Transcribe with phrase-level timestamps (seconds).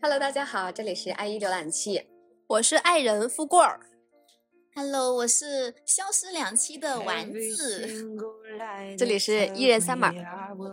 [0.00, 2.00] hello 大家好这里是 ie 浏览器
[2.46, 3.80] 我是爱人富贵儿。
[4.74, 8.16] Hello 我是消失两期的丸子
[8.96, 10.12] 这里是一人三码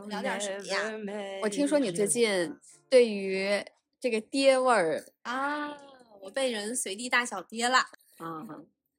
[0.08, 2.56] 聊点什么呀我听说你最近
[2.90, 3.64] 对于
[4.00, 5.76] 这个爹味儿啊
[6.22, 7.80] 我被人随地大小爹了。
[8.18, 8.46] 啊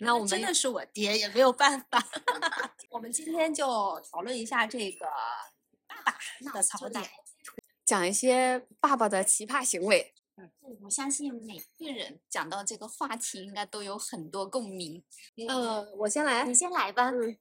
[0.00, 2.02] 那我们真的是我爹，也没有办法。
[2.90, 5.06] 我们今天就讨论一下这个
[5.86, 5.96] 爸
[6.44, 7.04] 爸的槽点。
[7.84, 10.14] 讲一些爸爸的奇葩行为。
[10.36, 10.50] 嗯
[10.82, 15.02] 我相信每个人讲到这个话题，应该都有很多共鸣。
[15.48, 16.54] 呃，我先来你。
[16.54, 17.10] 先来吧。
[17.10, 17.36] 嗯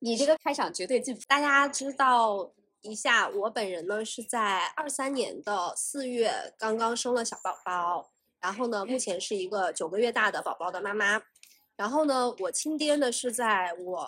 [0.00, 11.20] 你这个开场绝对进大家知道一下，我本人呢是在二三年的四月刚刚生了小宝宝，然后呢，目前是一个九个月大的宝宝的妈妈。
[11.78, 14.04] 然后呢，我亲爹呢是在我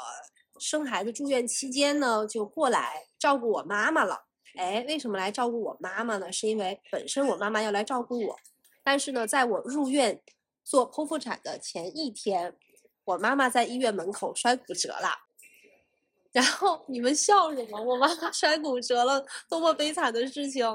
[0.58, 4.24] 生孩子住院期间呢就过来照顾我妈妈了。
[4.56, 6.32] 哎，为什么来照顾我妈妈呢？
[6.32, 8.36] 是因为本身我妈妈要来照顾我，
[8.82, 10.20] 但是呢，在我入院
[10.64, 12.56] 做剖腹产的前一天，
[13.04, 15.28] 我妈妈在医院门口摔骨折了。
[16.32, 17.80] 然后你们笑什么？
[17.80, 20.66] 我妈妈摔骨折了，多么悲惨的事情！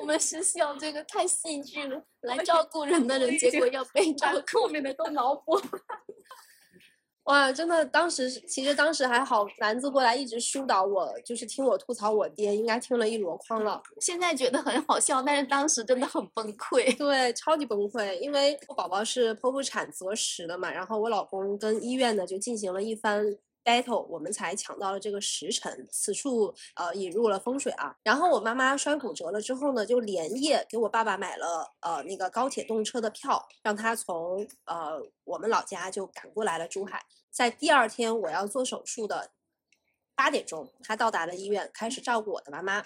[0.00, 4.60] 我们是笑这个太戏剧了，来照顾人的人，结果要被照顾。
[4.60, 5.60] 后面的都脑补。
[7.24, 13.82] 哇，真的，当时其实当时还好，丸子过来一直疏导我，就是听我吐槽我爹，应该听了一箩筐了。
[14.00, 16.96] 现在觉得很好笑，但是当时真的很崩溃。
[16.96, 23.22] 对，超级崩溃，因为我宝宝是剖腹产择时的嘛，然后我老公跟医院呢就进行了一番
[23.68, 25.86] battle，我们才抢到了这个时辰。
[25.90, 27.94] 此处呃引入了风水啊。
[28.02, 37.04] 然后我妈妈摔骨折了之后呢，就连夜给我爸爸买了呃那个高铁动车的票，让他从呃我们老家就赶过来了珠海。
[37.30, 39.30] 在第二天我要做手术的
[40.14, 42.82] 八点钟，他到达了医院，开始照顾我的妈妈。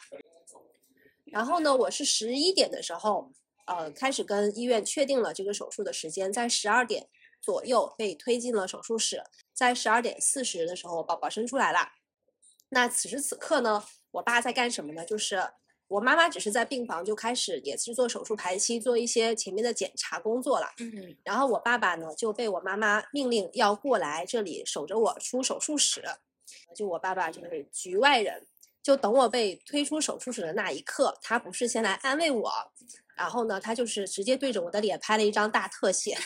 [1.26, 3.31] 然后呢，我是十一点的时候，
[3.66, 7.09] 呃，开始跟医院确定了这个手术的时间，在十二点
[7.41, 9.25] 左右被推进了手术室，
[9.62, 11.92] 在十二点四十的时候，宝宝生出来了。
[12.70, 15.06] 那此时此刻呢，我爸在干什么呢？
[15.06, 15.40] 就是
[15.86, 20.66] 我妈妈只是在病房就开始也是做手术排期，做一些前面的检查工作了。
[20.80, 26.02] 嗯，然后我爸爸呢就被我妈妈命令要过来这里守着我出手术室，
[26.74, 28.44] 就我爸爸就是局外人，
[28.82, 32.50] 就等我被推出手术室的那一刻，他不是先来安慰我，
[33.14, 36.18] 然后呢，他就是直接对着我的脸拍了一张大特写，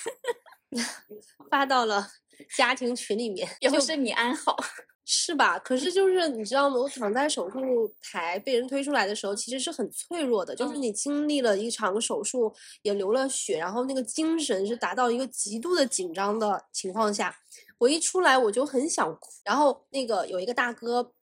[1.50, 2.08] 发到了
[2.56, 4.56] 家庭群里面，也就是你安好。
[5.08, 5.56] 是吧？
[5.60, 6.76] 可是就是你知道吗？
[6.76, 10.52] 我躺在手术台被人推出来的时候，其实是很脆弱的。
[10.52, 12.52] 就是嗯你经历了一场手术，
[12.82, 17.32] 也流了血，然后那个精神是达到一个极度的紧张的情况下，
[17.78, 19.30] 我一出来我就很想哭。
[19.44, 21.12] 然后那个有一个大哥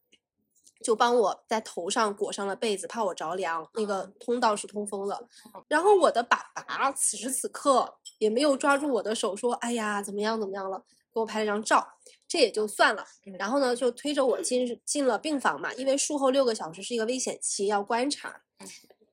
[0.82, 3.68] 就帮我在头上裹上了被子，怕我着凉。
[3.74, 5.28] 那个通道是通风的。
[5.68, 10.82] 然后我的爸爸此时此刻也没有抓住我的手说：“哎呀，怎么样怎么样了？”
[11.14, 11.86] 给我拍了张照。
[12.26, 13.06] 这也就算了，
[13.38, 18.42] 然后呢，就推着我进进了病房嘛，因为术后六个小时是一个危险期，要观察。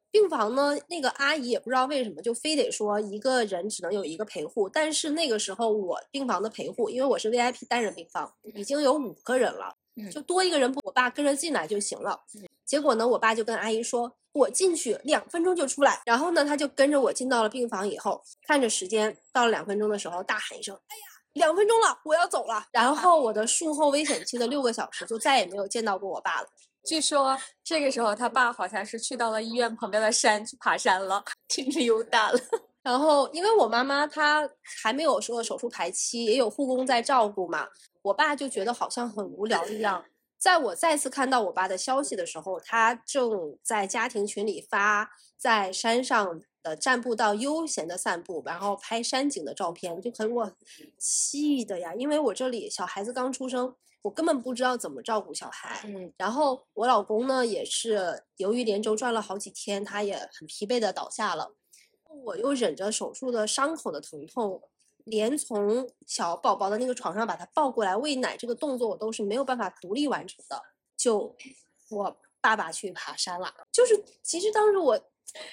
[0.09, 4.67] 病房呢，那个阿姨也不知道为什么，就非得说一个人只能有一个陪护。
[4.67, 9.75] 但是那个时候我病房的陪护，因为我是 VIP 单人病房，已经有五个人了，
[10.11, 12.21] 就多一个人，我爸跟着进来就行了。
[12.65, 21.03] 结果呢，我爸就跟阿姨说：“我进去两分钟就出来。”然后呢，他就跟着我进到了病房以后，看着时间到了两分钟的时候，大喊一声：“哎呀！”
[21.33, 22.65] 两分钟了，我要走了。
[22.71, 26.47] 然后我的术后危险期的六个小时就再也没有见到过我爸了。
[26.83, 32.39] 据说这个时候他爸好像是去到了医院旁边的山去爬山了，去溜达了。
[32.81, 34.49] 然后因为我妈妈她
[34.81, 37.67] 还没有说手术排期，也有护工在照顾嘛，
[38.01, 40.03] 我爸就觉得好像很无聊一样。
[40.39, 50.51] 在我再次看到我爸的消息的时候，他正在家庭群里发在山上的站步道悠闲的散步，然后拍山景的照片，就给我
[50.97, 51.93] 气的呀！
[51.95, 55.81] 因为我这里小孩子刚出生，我根本不知道怎么照顾小孩。
[55.85, 61.55] 嗯，然后我老公呢，也是由于连轴转了好几天，他也很疲惫的倒下了。
[62.23, 64.61] 我又忍着手术的伤口的疼痛，
[65.05, 70.61] 连从小宝宝的那个床上把他抱过来喂奶这个动作，我都是没有办法独立完成的。
[70.97, 71.35] 就
[71.89, 74.99] 我爸爸去爬山了，就是其实当时我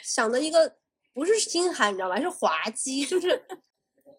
[0.03, 0.77] 想的一个
[1.13, 2.21] 不是心寒，你知道吗？
[2.21, 3.43] 是滑稽，就是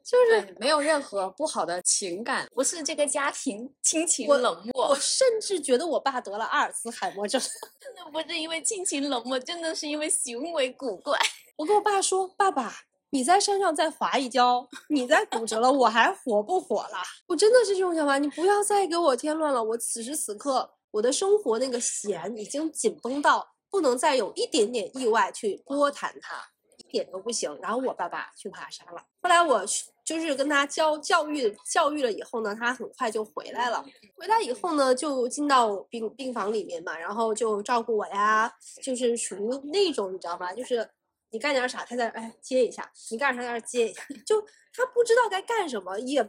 [0.03, 2.47] 就是，没有任何不好的情感。
[2.53, 7.39] 不是这个家庭亲情冷漠我，甚至觉得我爸得了阿尔茨海默症。
[7.79, 11.17] 真的不是因为亲情冷漠，真的是因为行为古怪。
[11.57, 12.73] 我跟我爸说：“爸爸，
[13.11, 16.97] 你在山上再滑一跤，你再骨折了，我还活不活了？”
[17.27, 19.63] 我真的是这种想法，你不要再给我添乱了。
[19.63, 26.58] 我此时此刻我的生活那个弦已经紧绷到不能再有一点点意外去波弹它，一
[26.89, 27.55] 一点都不行。
[27.61, 29.63] 然后我爸爸去爬山了，后来我
[30.03, 33.85] 就是跟他教教育教育了以后呢，他很快就回来了。
[34.17, 38.51] 回来以后呢，就进到病病房里面嘛，然后就照顾我呀，
[38.81, 40.89] 就是属于那种你知道吧，就是
[41.29, 44.41] 你干点啥，他在哎接一下，你干啥在那接一下，就
[44.73, 46.23] 他不知道该干什么，也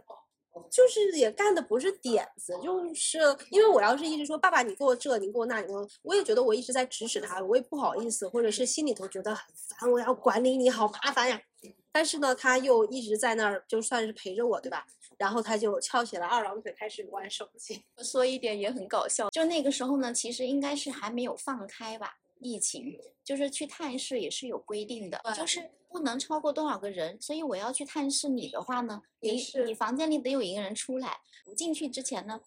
[0.70, 3.18] 就是也干的不是点子，就是
[3.50, 11.40] 因为我要是一直说爸爸你给我这，你给我那，你给我，我也觉得我一直在指使他，我也不好意思，或者是心里头觉得很烦，我要管理你好麻烦呀。
[11.92, 14.86] 但是呢，他又一直在那儿，就算是陪着我，对吧？
[15.18, 17.82] 然后他就翘起了二郎腿，开始玩手机。
[17.98, 27.20] 说一点也很搞笑，就那个时候呢，其实应该是还没有放开吧，疫情，就是去探视也是有规定的，就是不能超过多少个人。
[27.20, 31.20] 所以我要去探视你的话呢，你你房间里得有一个人出来。
[31.46, 32.40] 我进去之前呢，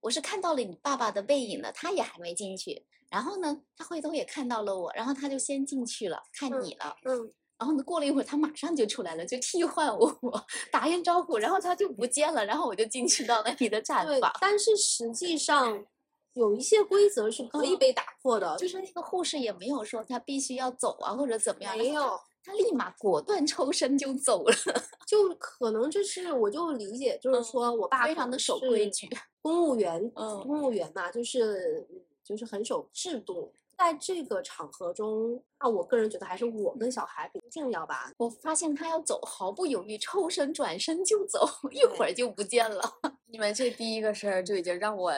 [0.00, 2.84] 我是看到了你爸爸的背影的，他也还没进去。
[3.10, 6.96] 然后呢，他回头也看到了我，然后他就先进去了，看嗯你了。
[7.04, 14.32] 嗯，然后呢，过了一会儿，他马上就出来了，就替换我，我打声招呼，然后他就不见了，然后我就进去到了你的毡对房。。
[14.40, 15.86] 但是实际上
[16.34, 22.20] 有一些规则是可以被打破的，就是那个护士也没有说他必须要走啊，或者怎么样，没有。
[22.46, 24.54] 他立马果断抽身就走了，
[25.08, 29.08] 就可能这是我就理解，就是嗯说我爸非常的守规矩。
[29.40, 33.50] 公务员，嗯公务员嘛，就是嗯就是很守制度。
[33.76, 38.12] 在这个场合中，那我个人觉得还是我跟小孩比较重要吧。
[38.18, 42.82] 我发现他要走，毫不犹豫抽身转身就走， 一会儿就不见了。
[43.26, 45.12] 你们这第一个事儿就已经让我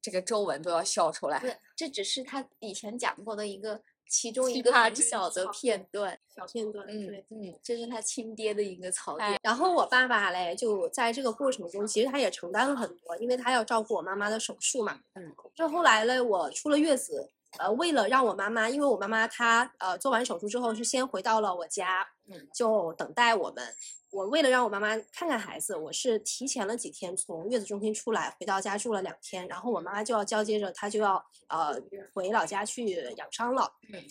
[0.00, 1.38] 这个皱纹都要笑出来。
[1.40, 6.18] 对，这只是他以前讲过的一个其中一个很小的片段。
[6.34, 7.26] 小片段，嗯对。
[7.30, 9.40] 嗯，这是他亲爹的一个槽哎点。
[9.42, 15.00] 然后我爸爸嘞，就在这个过程中，其实他也承担了很多，因为他要照顾我妈妈的手术嘛。
[15.14, 15.34] 嗯。
[15.54, 23.74] 这后来嘞，我出了月子，呃，为了让我妈妈，因为我妈妈她呃做完手术之后是先回到了我家，嗯，就等待我们。
[24.10, 31.78] 我为了让我妈妈看看孩子，我是提前了几天从月子中心出来，回到家住了两天，然后我妈妈就要交接着，她就要呃
[32.14, 33.70] 回老家去养伤了。
[33.92, 34.02] 嗯。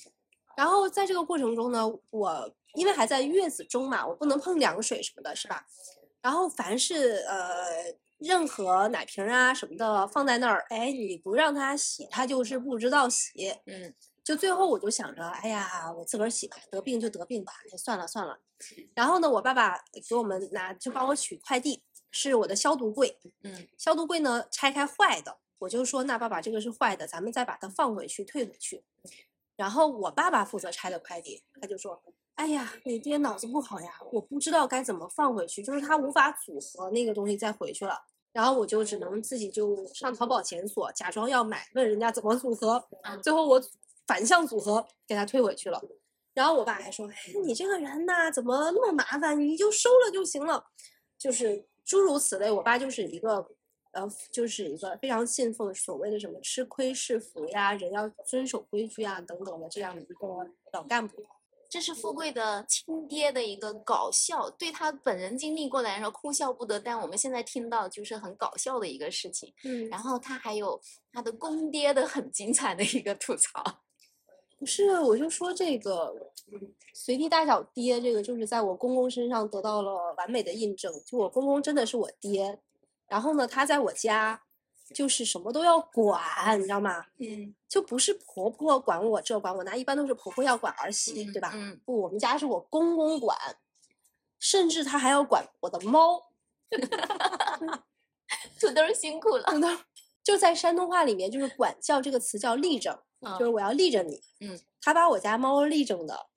[0.55, 5.65] 然后在这个过程中呢，我因为还在月子中嘛，我不能碰凉水什么的，是吧？
[6.21, 7.65] 然后凡是呃
[8.19, 13.55] 任何奶瓶啊什么的放在那儿，哎，你不让他洗，他就是不知道洗。
[13.65, 13.93] 嗯，
[14.23, 18.39] 就最后我就想着，哎呀，我自个儿洗吧，得病就得病吧，哎算了算了。
[18.95, 19.79] 然后呢，我爸爸
[20.09, 23.19] 给我们拿就帮我取快递，是我的消毒柜。
[23.43, 28.83] 嗯，消毒柜呢拆开坏的，我就说那爸爸这个是坏的，咱们再把它放回去退回去。
[29.55, 32.01] 然后我爸爸负责拆的快递，他就说
[32.37, 37.99] ：“哎呀，你爹脑子不好呀，我不知道该怎么放回去，就是他无法组合那个东西再回去了。”
[38.31, 42.87] 然后我就只能自己就上淘宝检索，假装要买，问人家怎么组合，
[43.23, 43.59] 最后我
[44.05, 45.81] 反向组合给他退回去了。
[46.35, 49.39] 然后我爸还说：“哎，你这个人呐，怎么那么麻烦？
[49.39, 50.63] 你就收了就行了。”
[51.17, 52.51] 就是诸如此类。
[52.51, 53.43] 我爸就是一个，
[53.93, 60.27] 呃，就是一个非常信奉所谓的什么吃亏是福呀，人要遵守规矩啊等等的这样的一个
[60.73, 61.25] 老干部。
[61.77, 69.53] 这是富贵的亲爹的一个搞笑，对他本人经历过来说哭笑不得，但我们现在听到就是很搞笑的一个事情。
[69.63, 70.81] 嗯然后他还有
[71.13, 73.63] 他的公爹的很精彩的一个吐槽。
[74.57, 76.11] 不是，我就说这个
[76.51, 80.91] 嗯随地大小爹，这个就是在我公公身上得到了完美的印证。
[81.05, 82.57] 就我公公真的是我爹，
[83.07, 84.41] 然后呢，他在我家
[84.93, 87.05] 就是什么都要管，你知道吗？
[87.17, 91.51] 嗯，就不是婆婆管我这管我那，一般都是婆婆要管儿媳，对吧？
[91.53, 93.37] 嗯，不，我们家是我公公管，
[94.39, 96.21] 甚至他还要管我的猫。
[98.59, 99.43] 土豆儿辛苦了。
[99.43, 99.67] 土豆，
[100.23, 104.21] 就在山东话里面，就是管教这个词叫立正，嗯就是我要立着你。
[104.39, 106.27] 嗯，他把我家猫立正的，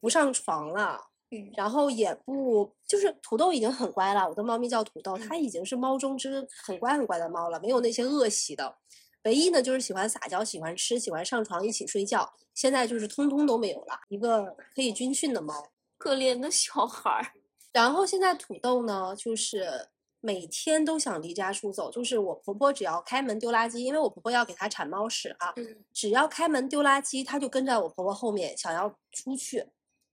[0.00, 1.07] 不上床了。
[1.30, 8.76] 嗯然后也不，就是土豆已经很乖了，我的猫咪叫土豆，嗯它已经是猫中之很乖很乖的猫了，没有那些恶习的。
[9.24, 15.68] 唯一呢就是喜欢撒娇、喜欢吃、喜欢上床一起睡觉，现在就是通通都没有了，一个可以军训的猫。
[15.98, 17.32] 可怜的小孩儿。
[17.72, 19.88] 然后现在土豆呢，就是
[20.20, 21.90] 每天都想离家出走。
[21.90, 29.66] 就是我婆婆只要开门丢垃圾，因为我婆婆要给它铲猫屎啊，嗯只要开门丢垃圾，它就跟在我婆婆后面想要出去。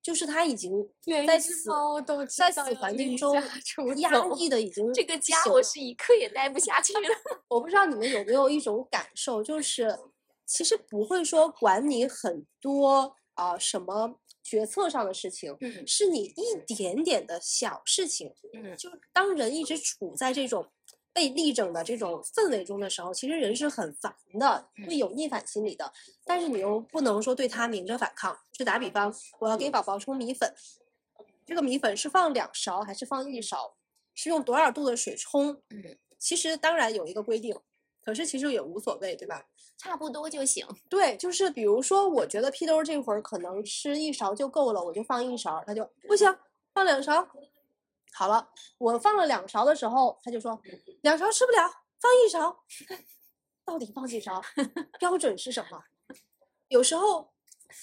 [0.06, 0.72] 就是他已经
[1.26, 3.34] 在死猫都在死道要离环境中
[3.98, 7.00] 压抑的已经这个家我是一刻也待不下去了。
[7.50, 9.98] 我不知道你们有没有一种感受，就是
[10.46, 15.88] 其实不会说管你很多啊、什么决策上的事情，嗯。
[15.88, 18.78] 是你一点点的小事情，嗯。
[18.78, 20.68] 就是当人一直处在这种
[21.16, 25.94] 被力整的这种氛围中的时候，其实人是很烦的，会有逆反心理的。
[26.26, 28.38] 但是你又不能说对他明着反抗。
[28.52, 30.54] 就打比方，我要给宝宝冲米粉，
[31.46, 33.78] 这个米粉是放两勺还是放一勺？
[34.14, 35.54] 是用多少度的水冲？
[35.70, 37.58] 嗯，其实当然有一个规定，
[38.04, 39.46] 可是其实也无所谓，对吧？
[39.78, 40.68] 差不多就行。
[40.90, 46.34] 对，就是比如说，我觉得屁兜这会儿可能吃一勺就够了，我就放一勺，他就不行，
[46.74, 47.26] 放两勺。
[48.18, 50.58] 好了，我放了两勺的时候，他就说
[51.02, 51.70] 两勺吃不了，
[52.00, 52.64] 放一勺。
[53.66, 54.42] 到底放几勺？
[54.98, 55.84] 标准是什么？
[56.70, 57.34] 有时候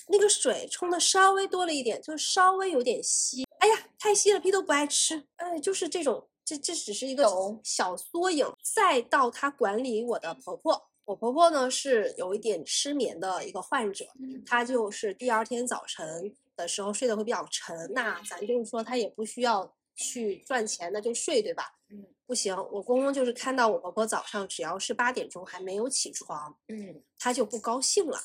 [0.08, 3.44] 那个水冲的稍微多了一点，就稍微有点稀。
[3.58, 5.22] 哎呀，太稀了，屁都不爱吃。
[5.36, 7.26] 哎，就是这种，这这只是一个
[7.62, 8.46] 小缩影。
[8.62, 10.88] 再到他管理我的婆婆。
[11.04, 14.06] 我婆婆呢是有一点失眠的一个患者，
[14.46, 17.92] 她就是第二天早晨的时候睡得会比较沉。
[17.92, 21.78] 那咱就是说，她也不需要去赚钱，那就睡，对吧？
[21.90, 28.18] 嗯，不行，我公公就是看到我婆婆早上只要是八点钟还没有起床，嗯，他就不高兴了。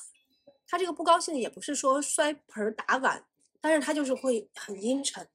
[0.66, 3.24] 他这个不高兴也不是说摔盆打碗，
[3.60, 5.28] 但是他就是会很阴沉，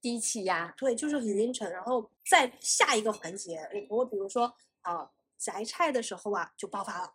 [0.00, 1.70] 低气压，对，就是很阴沉。
[1.70, 5.10] 然后在下一个环节，我婆婆比如说啊。
[5.40, 7.14] 摘菜的时候啊，就爆发了，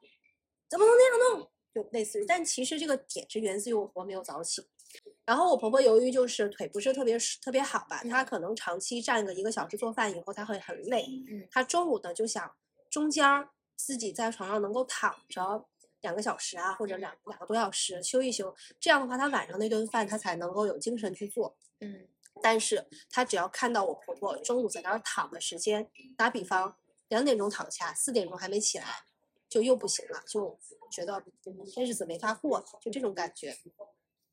[0.70, 1.52] 怎么能那样弄？
[1.74, 4.66] 就类似于，但其实这个点是源自于我婆婆没有早起。
[5.26, 11.06] 然后我婆婆由于就是腿不是特别特别好吧，她可能长期站个一个小时做饭以后，她会很累。
[11.30, 12.54] 嗯，她中午呢就想
[12.90, 15.66] 中间儿自己在床上能够躺着
[16.02, 21.56] 两个小时啊，或者两两个多小时休一休，这样的话她晚上那顿饭她才能够有精神去做。
[21.80, 22.08] 嗯，
[22.42, 26.76] 但是她只要看到我婆婆中午在那儿躺的时间，打比方。
[27.10, 28.86] 两点钟躺下，四点钟还没起来，
[29.48, 30.58] 就又不行了，就
[30.90, 31.24] 觉得
[31.72, 33.56] 这日子没法过，就这种感觉。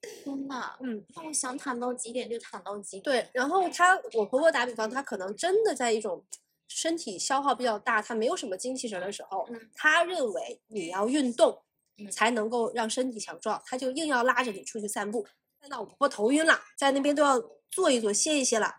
[0.00, 3.02] 天呐，嗯，那我想躺到几点就躺到几点。
[3.02, 6.25] 对，然后她，我婆婆打比方，她可能真的在一种
[6.69, 11.62] 身体消耗比较大，她没有什么精气神的时候，她认为你要运动
[12.11, 15.26] 才能够让身体强壮，她就硬要拉着你出去散步。
[15.61, 17.38] 看到我婆婆头晕了，在那边都要
[17.71, 18.75] 坐一坐歇一歇了，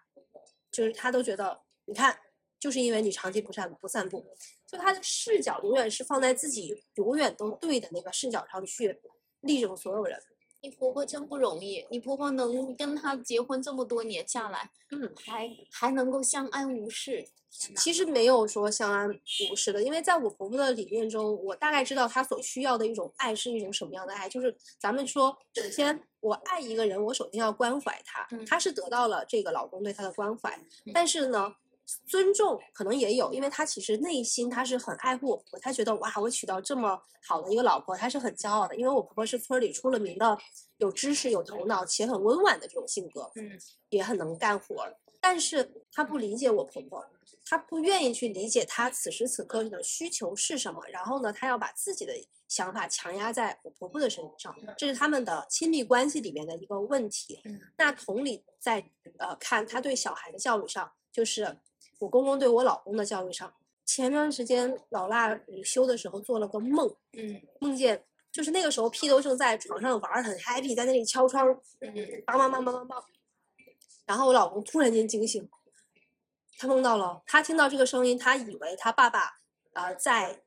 [0.72, 2.18] 就是她都觉得，你看。
[2.62, 4.24] 就是因为你长期不散不散步，
[4.68, 9.02] 就她的视角永远是放在自己永远都对的那个视角上去
[9.40, 10.22] 力争所有人。
[10.62, 17.28] 你婆婆真不容易，你婆婆能跟他结婚这么多年下来，嗯，还还能够相安无事。
[17.76, 19.10] 其实没有说相安
[19.52, 24.30] 无事的，因为在我婆婆的理念中，我大概知道她所需要的一种爱是一种什么样的爱。
[24.30, 30.58] 就是咱们说，首先我爱一个人，我首先要关怀他，她是得到了这个老公对她的关怀，
[30.94, 31.56] 但是呢。
[32.08, 38.76] 尊重可能也有，因为他其实内心他是很爱护我婆婆，他觉得哇，我娶到这么好的一个老婆，他是很骄傲的。
[38.76, 40.38] 因为我婆婆是村里出了名的
[40.78, 43.60] 有知识、有头脑且很温婉的这种性格，嗯，
[43.90, 44.88] 也很能干活。
[45.20, 47.06] 但是他不理解我婆婆，
[47.46, 50.82] 他不愿意去理解她此时此刻的需求是什么。
[50.88, 52.14] 然后呢，他要把自己的
[52.48, 57.44] 想法强压在我婆婆的身上，这是他们的亲密关系里面的一个问题。
[57.78, 61.58] 那同理，在呃看他对小孩的教育上，就是。
[62.02, 63.54] 我公公对我老公的教育上，
[63.86, 71.48] 前段时间老腊午休的时候做了个梦，嗯，梦见就是那个时候屁都正在床上玩很 happy，在那里敲窗，
[71.80, 71.94] 嗯，
[72.26, 73.04] 梆梆梆梆梆梆，
[74.08, 75.48] 然后我老公突然间惊醒，
[76.58, 79.40] 他梦到了，他听到这个声音，他以为他爸爸
[79.74, 80.42] 啊在。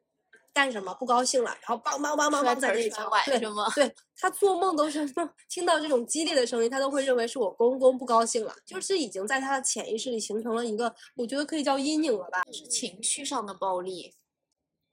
[0.55, 3.41] 干什么不高兴了，然后梆梆梆梆梆在那里敲，对
[3.75, 5.05] 对，他做梦都是
[5.49, 14.15] 听到这种激烈的声音，他都会认为是我公公不高兴了，就是已经在他的潜意识里形成了一个，我觉得可以叫阴影了吧，是情绪上的暴力，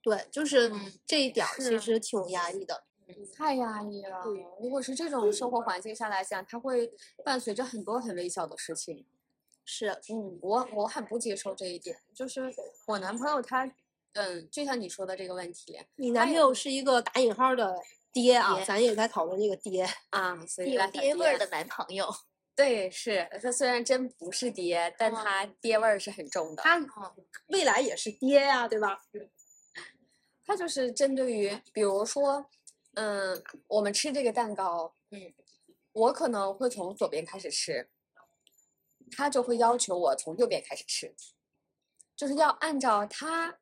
[0.02, 0.72] 对，就是
[1.06, 2.84] 这一点其实挺压抑的，
[3.38, 4.24] 太压抑了。
[4.60, 6.92] 如果是这种生活环境下来讲，他会
[7.24, 9.06] 伴随着很多很微小的事情，
[9.64, 12.52] 是，嗯，我我很不接受这一点，就是
[12.88, 13.72] 我男朋友他。
[14.14, 17.74] 嗯，就像你说的这个问题，你男朋友是一个打引号的
[18.12, 22.08] 爹啊，咱也在讨论这个爹啊， 所以有爹味儿的男朋友。
[22.54, 26.62] 对，是他虽然真不是爹，但他爹味儿是很重的。
[26.62, 26.78] 他
[27.48, 29.02] 未来也是爹呀，对吧？
[30.46, 32.46] 他就是针对于，比如说，
[32.96, 35.34] 嗯，我们吃这个蛋糕，嗯，
[35.94, 37.90] 我可能会从左边开始吃，
[39.16, 41.16] 他就会要求我从右边开始吃，
[42.18, 43.61] 就是要按照他。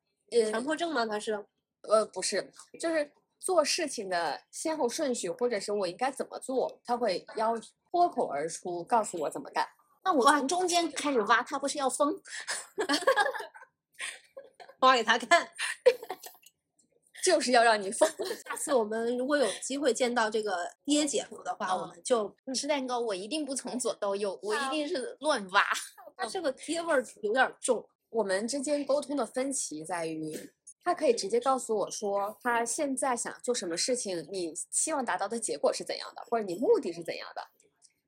[0.50, 1.06] 强迫症吗？
[1.06, 1.44] 他是，
[1.82, 7.54] 呃，不是，就是做事情的先后顺序，或者是我应该怎么做，他会要
[7.90, 9.66] 脱口而出告诉我怎么干。
[10.04, 12.20] 那我从中间开始挖，他不是要疯？
[14.80, 15.46] 挖给他看，
[17.22, 18.08] 就是要让你疯。
[18.48, 25.62] 下次我们如果有机会见到这个爹姐夫的话，我们就吃蛋糕，我一定不从左到右，我一定是乱挖。
[26.16, 27.86] 他这个爹味儿有点重。
[28.10, 30.52] 我们之间沟通的分歧在于，
[30.82, 37.48] 他可以直接告诉我说，他现在想做什么事情，你希望达到的结果是怎样的，或者你目的是怎样的。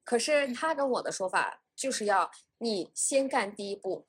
[0.04, 2.28] 可是他跟我的说法就是要
[2.59, 4.04] 你先干第一步，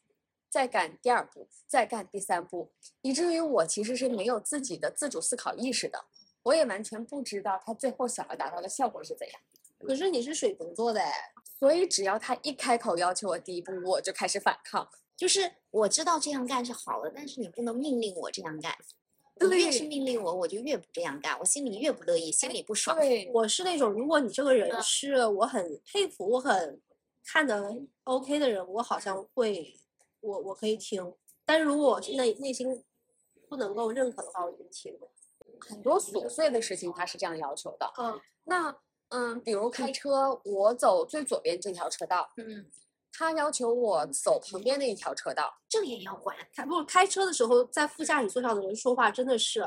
[0.50, 2.71] 再干第二步，再干第三步，
[3.01, 6.05] 以至于我其实是没有自己的自主思考意识的，
[6.41, 9.39] 我也完全不知道他最后想要达到的效果是怎样。
[9.85, 14.89] 可是你是水瓶座的哎，所以只要他一开口要求我第一步，我就开始反抗。
[15.24, 18.75] 就是我知道这样干是好的，但是你不能命令我这样干。
[19.39, 22.98] 你越是命令我，我就越不这样干，我心里越不乐意，心里不爽。
[22.98, 26.82] 对，我是那种如果你这个人嗯是我很佩服、我很
[27.25, 29.80] 看的 OK 的人，我好像会
[30.20, 31.15] 我我可以听，
[31.46, 32.84] 但是如果内内心
[33.48, 34.94] 不能够认可的话，我就不听。
[35.62, 37.89] 很多琐碎的事情他是这样要求的。
[37.98, 38.77] 嗯，那
[39.08, 42.65] 嗯，比如开车，我走最左边这条车道，嗯，
[43.13, 45.62] 他要求我走旁边那一条车道。
[45.70, 46.36] 这个也要管。
[46.53, 49.63] 开不开车的时候，在副驾驶座上的人说话真的是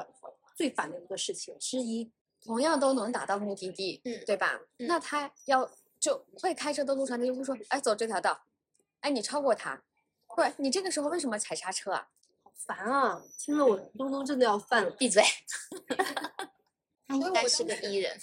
[0.55, 2.11] 最烦的一个事情之一。
[2.45, 4.61] 同样都能达到目的地，嗯对吧？
[4.79, 8.41] 嗯那他要就会开车的路上，他就会说：“哎，走这条道，
[9.01, 9.83] 哎，你超过他，
[10.29, 12.09] 不是你这个时候为什么踩刹车啊？
[12.45, 13.21] 好烦啊！
[13.37, 14.91] 听了我东东真的要犯了。
[14.93, 15.23] 闭嘴。
[17.09, 18.17] 他应该是个 E 人，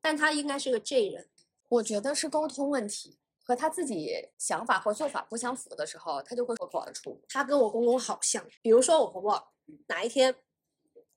[0.00, 1.28] 但他应该是个 J 人，
[1.68, 3.16] 我觉得是沟通问题，
[3.48, 7.18] 和他自己想法或做法不相符的时候，他就会脱口而出。
[7.26, 8.46] 他跟我公公好像。
[8.60, 9.42] 比如说我婆婆
[9.86, 10.34] 哪一天，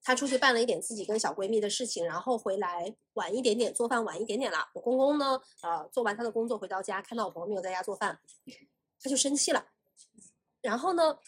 [0.01, 4.69] 她出去办了一点自己跟小闺蜜的事情，然后回来晚一点点，做饭晚一点点了。
[4.73, 8.17] 我公公呢，呃，做完他的工作回到家，看到我婆婆没有在家做饭，
[9.03, 9.65] 他就生气了。
[10.61, 11.19] 然后呢，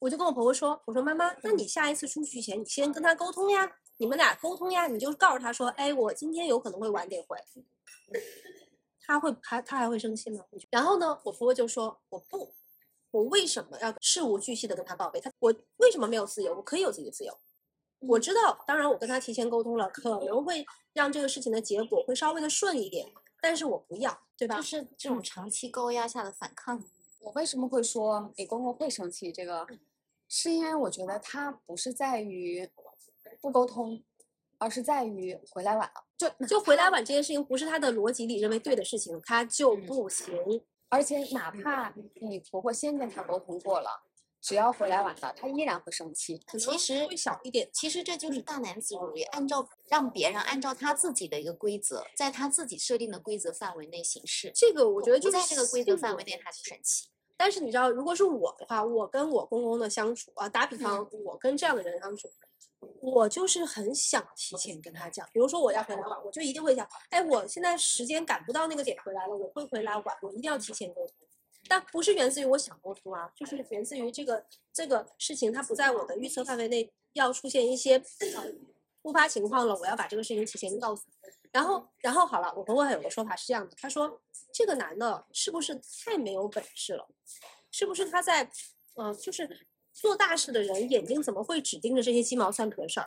[0.00, 7.38] 我就跟我婆婆说：“我说妈妈，那你下一次出去前，你先跟他沟通呀，你们俩沟通呀，你就告诉他说，哎，我今天有可能会晚点回。”
[9.12, 10.42] 他会他他还会生气吗？
[10.70, 12.54] 然后呢，我婆婆就说：“我不，
[13.10, 15.20] 我为什么要事无巨细的跟他报备？
[15.20, 16.54] 他我为什么没有自由？
[16.54, 17.38] 我可以有自己的自由。
[17.98, 23.06] 我知道，当然我跟他提前沟通了，可能会让这个事情的结果会稍微的顺一点，
[23.42, 24.56] 但是我不要，对吧？
[24.56, 26.82] 就是这种长期高压下的反抗。
[27.20, 29.30] 我为什么会说你公公会生气？
[29.30, 29.66] 这个
[30.26, 32.66] 是因为我觉得他不是在于
[33.42, 34.02] 不沟通，
[34.62, 36.04] 而是在于回来晚了。
[36.16, 40.32] 就就回来晚这件事情不是他的逻辑里认为对的事情，他就嗯不行。
[40.88, 44.04] 而且哪怕你婆婆先跟他沟通过了，
[44.40, 46.38] 只要回来晚了，他依然会生气。
[46.46, 47.68] 可能其实会小一点。
[47.72, 54.52] 其实这就是大男子主义，按照让别人按照他自己的一个规则，在他自己设定的规则范围内行事。
[54.54, 57.08] 这个我觉得就是在这个规则范围内，他就生气。
[57.36, 62.28] 但是你知道，如果是我的话，我跟我公公的相处啊，打比嗯方，我跟这样的人相处，
[63.00, 71.14] 我就是很想提前跟他讲，比如说我要回来晚，我就一定会讲，哎，我现在时间赶不到那个点回来了，我会回来晚，我一定要提前沟通。
[71.68, 78.02] 但不是源自于我想沟通啊，就是源自于这个这个事情它不在我的预测范围内，要出现一些
[79.02, 81.04] 突发情况了，我要把这个事情提前告诉。
[81.52, 84.20] 然后，然后好了，我婆婆还有个说法是这样的，她说
[84.52, 87.06] 这个男的是不是太没有本事了？
[87.70, 88.50] 是不是他在，
[88.96, 93.06] 呃，就是做大事的人眼睛怎么会只盯着这些鸡毛蒜皮的事儿？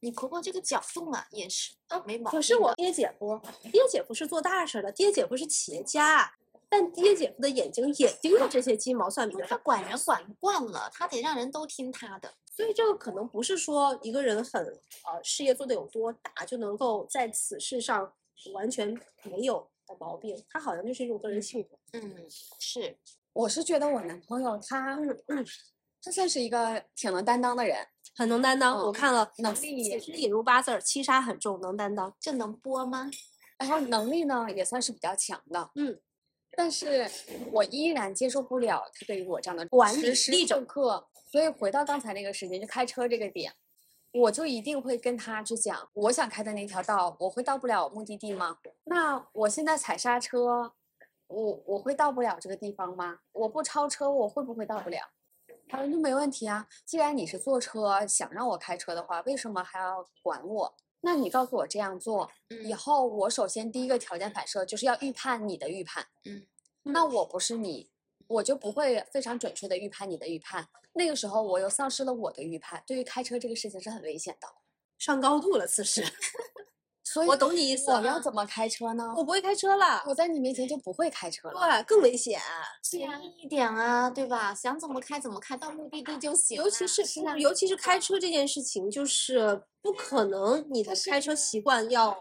[0.00, 2.38] 你婆婆这个角度嘛，也是啊没毛病。
[2.38, 3.40] 可是我爹姐夫，
[3.72, 6.34] 爹姐夫是做大事的，爹姐夫是企业家，
[6.68, 9.56] 但爹姐夫的眼睛也盯着这些鸡毛蒜皮的事儿。
[9.56, 12.34] 他管人管惯了，他得让人都听他的。
[12.54, 14.62] 所以这个可能不是说一个人很
[15.04, 18.12] 呃事业做得有多大就能够在此事上
[18.52, 21.78] 完全没有的毛病，他好像就是一种个人性格。
[21.92, 22.26] 嗯，
[22.58, 22.96] 是
[23.36, 24.98] 我是觉得我男朋友他，
[26.02, 32.16] 他算是一个挺能担当的人，很能担当，我嗯看了，能力也是引入八字儿，七杀很重，能担当。
[32.18, 33.10] 这能播吗？
[33.58, 36.00] 然后能力呢也算是比较强的，嗯。
[36.58, 37.06] 但是
[37.52, 41.06] 我依然接受不了他对于我这样的管理时时力刻刻。
[41.30, 43.52] 所以回到刚才那个时间，就开车这个点，
[44.12, 48.56] 我就一定会跟他去讲，我想开的那条道，我会到不了目的地吗？
[48.84, 50.72] 那我现在踩刹车，
[51.28, 53.18] 我我会到不了这个地方吗？
[53.32, 55.00] 我不超车，我会不会到不了？
[55.68, 60.74] 他说那没问题啊，既然你是坐车想让我开车的话，为什么还要管我？
[61.00, 66.46] 那你告诉我这样做，以嗯后我首先第一个条件反射就是要预判你的预判，嗯，
[66.82, 67.90] 那我不是你，
[68.28, 70.68] 我就不会非常准确的预判你的预判。
[70.94, 74.48] 那个时候我又丧失了我的预判，对于开车这个事情是很危险的。
[74.98, 76.02] 上高度了，此时
[77.16, 79.10] 所以我懂你意思我要怎么开车呢？
[79.16, 81.58] 我不会开车了，我在你面前就不会开车了。
[81.58, 82.38] 对，更危险。
[82.90, 84.54] 便宜一点啊，对吧？
[84.54, 86.64] 想怎么开怎么开，到目的地就行了。
[86.64, 92.14] 尤其是不尤其是开车这件事情，就是不可能你的开车习惯要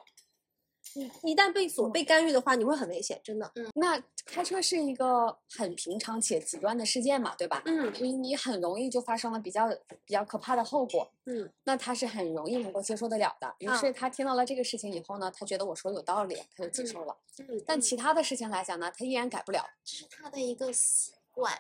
[0.94, 3.52] 你一旦被所被干预的话，你会很危险，真的。
[3.56, 7.62] 嗯那开车是一个很平常且极端的事件嘛，对吧？
[7.66, 9.68] 嗯你你很容易就发生了比较
[10.04, 13.54] 比较可怕的后果，嗯那他是很容易能够接受得了的。
[13.60, 17.16] 于啊是他听到了这个事情以后呢，他觉得我说有道理，他就接嗯受了。
[17.40, 19.64] 嗯，但其他的事情来讲呢，他依然改不了。
[19.84, 21.54] 这是他的一个习惯，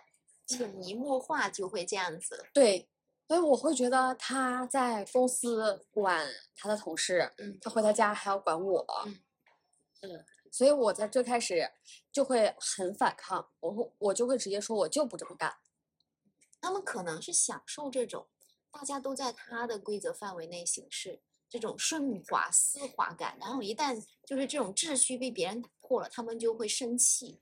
[0.47, 2.45] 潜移默化就会这样子。
[2.53, 2.88] 对，
[3.27, 9.19] 所以我会觉得他在公司管他的同事，嗯他回到家还要管我，嗯
[10.01, 11.71] 嗯，所以我在最开始
[12.11, 15.55] 就会很反抗，我会我就会直接说我就不这么干。
[16.61, 18.27] 他们可能是享受这种
[18.71, 23.38] 大家都在他的规则范围内行事，这种顺滑丝滑感。
[23.39, 27.41] 然后一旦就是这种秩序被别人打破了，他们就会生气，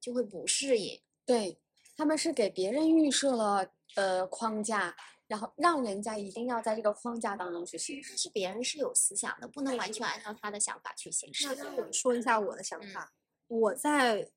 [0.00, 1.00] 就会不适应。
[1.24, 1.60] 对，
[1.96, 4.96] 他们是给别人预设了呃框架，
[5.30, 8.10] 然后让人家一定要在这个框架当中去行事。
[8.10, 11.62] 但是别人是有思想的，不能完全按照他的想法去行事那。
[11.62, 13.12] 那我说一下我的想嗯法。
[13.46, 14.28] 我在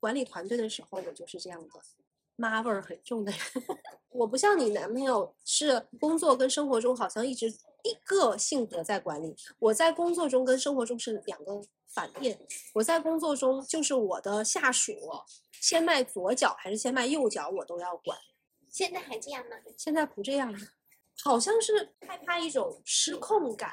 [0.00, 1.80] 管理团队的时候，我就是这样的，
[2.36, 3.40] 妈味儿很重的人。
[4.08, 12.38] 我不像你男朋友是工作跟生活中好像一直一个性格在管理，我在工作中跟生活中是两个反面。
[12.72, 14.94] 我在工作中就是我的下属，
[15.60, 18.18] 先迈左脚还是先迈右脚，我都要管。
[18.72, 19.56] 现在还这样吗？
[19.76, 20.58] 现在不这样了，
[21.22, 23.70] 好像是害怕一种失控感。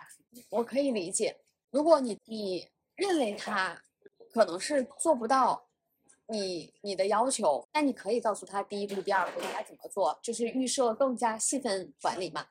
[0.49, 1.39] 我可以理解，
[1.71, 3.81] 如果你你认为他
[4.33, 5.69] 可能是做不到
[6.27, 12.45] 你你的要求，那你可以告诉他第一步、第二步应该怎么做，就是预设更加细分管理嘛。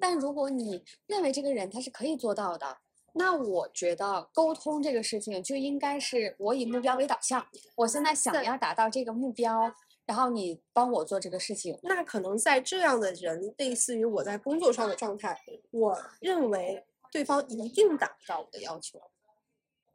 [0.00, 2.78] 但如果你认为这个人他是可以做到的，
[3.12, 9.72] 那我觉得沟通这个事情就应该是我以目标为导向，我现在想要达到这个目标，
[10.06, 11.78] 然后你帮我做这个事情。
[11.82, 15.40] 那可能在这样的人，类似于我在工作上的状态，
[15.70, 19.00] 我认为对方一定达不到我的要求。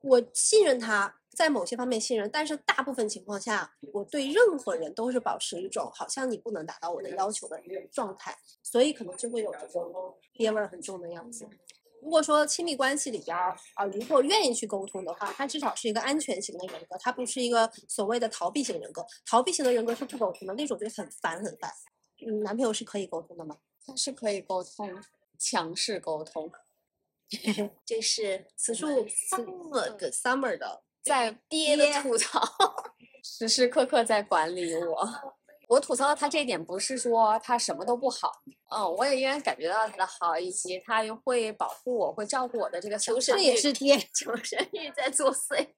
[0.01, 11.45] 我信任他，在某些方面信任，但是大部分情况下，我对任何人都是保持一种好像你不能达到我的要求的一种状态，所以可能就会有这种憋味很重的样子。
[12.01, 19.05] 如果说亲密关系里边儿啊，如果愿意去沟通的话，他至少是一个安全型的人格，他不是一个所谓的逃避型人格。
[19.25, 21.71] 逃避型的人格是不沟通的，那种就很烦很烦。
[22.25, 23.57] 嗯，男朋友是可以沟通的吗？
[23.85, 24.89] 他是可以沟通，
[25.37, 26.51] 强势沟通，
[27.85, 32.41] 这是此处 summer 的 summer 的在憋的吐槽。
[33.23, 35.38] 时时刻刻在管理我。
[35.69, 42.97] 我吐槽他这一点，不是说他什么都不好，嗯，我也依然感觉到他的好，以及他又会保护我、会照顾我的这个。
[42.97, 43.95] 求生这也是爹。
[44.11, 45.69] 求 生欲在作祟。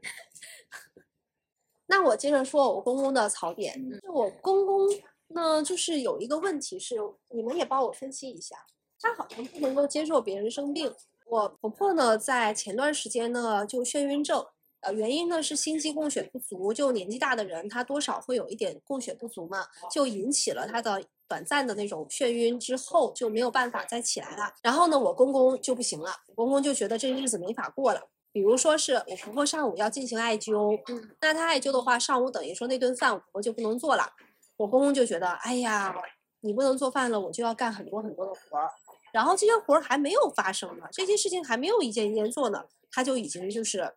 [1.84, 3.74] 那我接着说我公公的槽点。
[3.78, 4.88] 嗯就我公公
[5.28, 6.96] 呢，就是有一个问题是，
[7.28, 8.56] 你们也帮我分析一下，
[8.98, 10.90] 他好像不能够接受别人生病。
[11.26, 14.46] 我婆婆呢，在前段时间呢就眩晕症，
[14.84, 24.54] 呃，原因呢是心肌供血不足，就年纪大的人他多少会有一点供血不足嘛，就引起了他的短暂的那种眩晕，之后就没有办法再起来了。
[24.62, 28.08] 然后呢，我公公就不行了，我公公就觉得这日子没法过了。
[28.32, 34.12] 比如说是我婆婆上午要进行艾灸，嗯，那她艾灸的话，上午等于说那顿饭我婆婆就不能做了。
[34.56, 35.94] 我公公就觉得，哎呀，
[36.40, 38.68] 你不能做饭了，我就要干很多很多的活儿。
[39.12, 43.94] 然后这些活儿还没有发生呢，这些事情还没有一件一件做呢，他就已经就是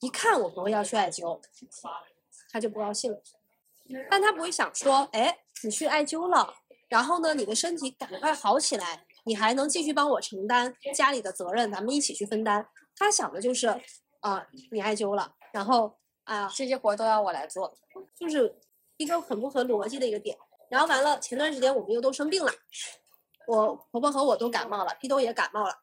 [0.00, 1.40] 一看我朋友要去艾灸，
[2.50, 3.22] 他就不高兴了。
[4.10, 6.54] 但他不会想说，哎，你去艾灸了，
[6.88, 12.66] 然后呢，你的身体赶快好起来，你还能继续帮我承担家里的责任，咱们一起去分担。
[12.96, 13.68] 他想的就是，
[14.20, 17.74] 啊、你艾灸了，然后啊、这些活都要我来做。
[18.14, 18.54] 就是
[18.96, 20.38] 一个很不合逻辑的一个点。
[20.68, 22.52] 然后完了，前段时间我们又都生病了，
[23.50, 25.74] 我婆婆和我都感冒了，皮兜也感冒了，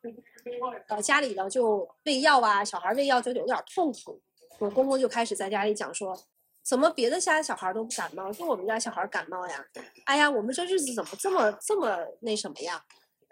[0.87, 4.21] 呃，家里呢就喂药啊，小孩喂药就有点痛苦。
[4.59, 6.17] 我公公就开始在家里讲说，
[6.63, 9.65] 怎么别的家小孩都不感冒，就我们家小孩感冒呀？
[10.05, 12.81] 哎呀，我们这日子怎么这么这么那什么呀？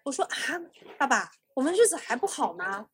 [0.04, 0.36] 我说啊，
[1.00, 2.88] 爸爸，我们日子还不好吗？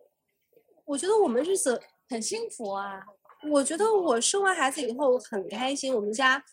[0.85, 3.03] 我觉得我们日子很幸福啊！
[3.49, 6.43] 我觉得我生完孩子以后很开心，我们家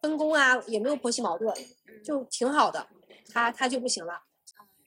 [0.00, 1.54] 分工啊也没有婆媳矛盾，
[2.02, 2.88] 就挺好的。
[3.30, 4.22] 她她就不行了。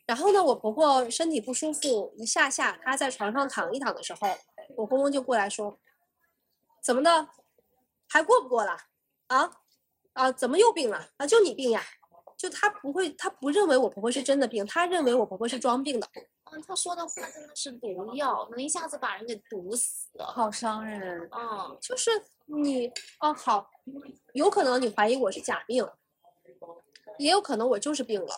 [0.06, 4.38] 然后呢，我婆婆身体不舒服，一下下她在床上躺一躺的时候，
[4.76, 5.80] 我公公就过来说
[6.82, 7.30] ：“怎么的，
[8.08, 8.78] 还过不过了？
[9.28, 9.52] 啊
[10.14, 11.10] 啊，怎么又病了？
[11.18, 11.84] 啊，就你病呀？”
[12.38, 16.08] 就他不会，他不认为我婆婆是真的病，他认为我婆婆是装病的。
[16.52, 20.26] 嗯，他说的话真的是毒药，能一下子把人给毒死了。
[20.28, 21.28] 好伤人。
[21.32, 22.12] 嗯，就是
[22.46, 23.72] 你哦好，
[24.34, 25.88] 有可能你怀疑我是假病，
[27.18, 28.36] 也有可能我就是病了，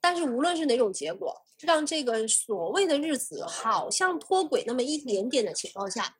[0.00, 6.16] 但是无论是哪种结果，让这个所谓的日子好像脱轨那么一点点的情况下，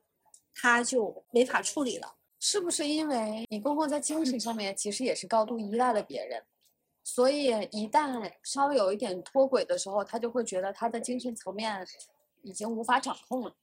[0.55, 2.17] 他就没法处理了。
[2.39, 6.45] 是不是因为你公公在精神上面其实也是高度依赖了别人，
[7.03, 11.87] 所以一旦稍微有一点脱轨的时候，他就会觉得他的精神层面
[12.43, 13.55] 已经无法掌控了。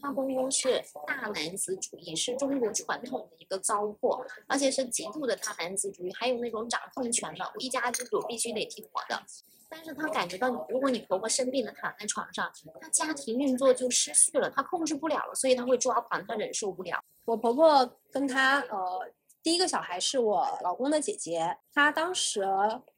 [0.00, 9.22] 他公公是大男子主义，是中国传统的一个糟粕，而且是极度的大男子主义，还有那种掌控权的，一家之主必须得听我的。
[9.70, 16.98] 但是他感觉到，如果你婆婆生病了躺在床上，他家庭运作就失去了，他控制不了了，所以他会抓狂，他忍受不了。
[17.26, 19.06] 我婆婆跟她呃，
[19.48, 22.46] 第一个小孩是我老公的姐姐，她当时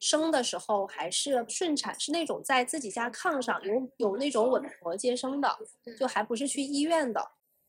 [0.01, 5.57] 生的时候还是顺产，是那种在自己家炕上有有那种稳婆接生的，
[5.97, 7.25] 就还不是去医院的。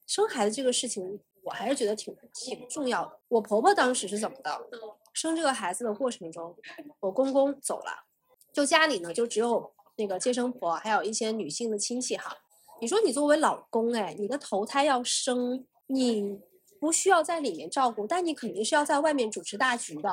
[0.08, 3.20] 生孩子这个事情，我还是觉得挺挺重要的。
[3.28, 4.50] 我婆婆当时是怎么的？
[5.12, 6.52] 生这个孩子的过程中，
[6.98, 8.06] 我公公走了，
[8.52, 12.36] 就家里呢就只有那个接生婆，还有一些女性的亲戚哈。
[12.80, 16.40] 你说你作为老公，哎，你的头胎要生，你
[16.82, 20.12] 不需要在里面照顾，但你肯定是要在外面主持大局的，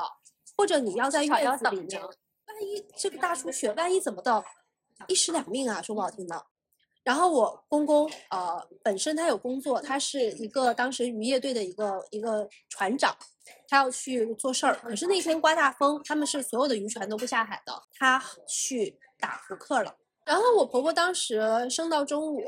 [0.56, 4.46] 或者你要在院子里面，万一这个大出血，万一怎么的，
[5.08, 6.46] 一尸两命啊，说不好听的。
[7.04, 13.18] 然后我公公呃本身他有工作，他是一个当时渔业队的一个一个船长，
[13.68, 14.76] 他要去做事儿。
[14.84, 19.98] 可是那天刮大风，他们是所有的渔船都不下海的，他去打扑克了。
[20.24, 22.46] 然后我婆婆当时生到中午，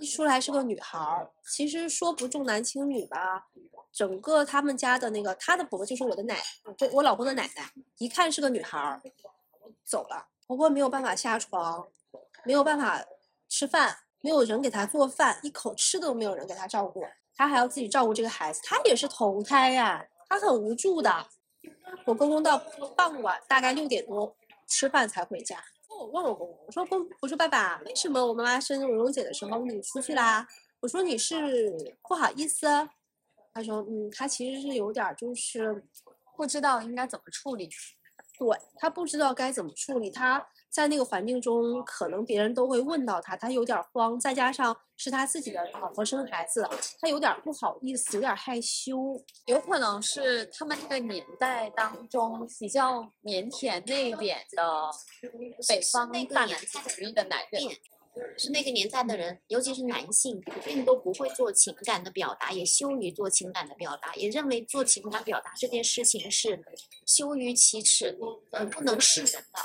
[0.00, 1.30] 一出来是个女孩儿。
[1.44, 3.46] 其实说不重男轻女吧，
[3.92, 9.00] 整个他们家的那个她的婆婆就是我的奶，我我老公的奶奶，一看是个女孩儿，
[9.84, 10.28] 走了。
[10.46, 11.88] 婆婆没有办法下床，
[12.44, 13.04] 没有办法
[13.48, 17.04] 吃饭，没有人给她做饭，一口吃的都没有人给她照顾，
[17.36, 21.26] 她还要自己照顾这个孩子，她也是头胎呀、她很无助的。
[22.04, 22.56] 我公公到
[22.96, 24.34] 傍晚大概六点多
[24.66, 25.62] 吃饭才回家。
[25.98, 30.46] 我问我公公，我说公，我说爸爸，为什么我妈妈生蓉蓉姐的时候你出去啦？
[30.78, 32.66] 我说你是不好意思？
[33.52, 35.84] 他说，嗯，他其实是有点就是
[36.36, 37.68] 不知道应该怎么处理。
[38.38, 46.68] 对他不知道该怎么处理，他在那个环境中，可能别人都会问到他，他有点儿慌，再加上是他自己的老婆生孩子，
[47.00, 49.20] 他有点儿不好意思，有点儿害羞。
[49.46, 54.90] 有可能是他们那个年代当中比较腼腆内敛的
[55.66, 57.62] 北方大男子主义的男人。
[58.18, 66.62] 变是那个年代的人，尤其是男性，普遍都不会做情感的表达，也羞于做情感的表达，也认为做情感表达这件事情是
[67.06, 68.18] 羞于启齿，
[68.50, 69.58] 呃，不能示人的，